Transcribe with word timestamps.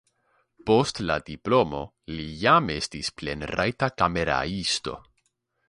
Post 0.69 1.01
la 1.09 1.17
diplomo 1.27 1.81
li 2.13 2.25
jam 2.45 2.73
estis 2.77 3.13
plenrajta 3.23 3.93
kameraisto. 4.03 4.99